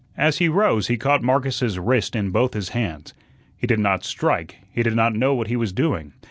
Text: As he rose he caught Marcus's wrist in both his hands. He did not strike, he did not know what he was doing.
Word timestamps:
As 0.17 0.39
he 0.39 0.49
rose 0.49 0.87
he 0.87 0.97
caught 0.97 1.21
Marcus's 1.21 1.77
wrist 1.77 2.15
in 2.15 2.31
both 2.31 2.55
his 2.55 2.69
hands. 2.69 3.13
He 3.55 3.67
did 3.67 3.77
not 3.77 4.03
strike, 4.03 4.55
he 4.71 4.81
did 4.81 4.95
not 4.95 5.13
know 5.13 5.35
what 5.35 5.45
he 5.45 5.55
was 5.55 5.71
doing. 5.71 6.13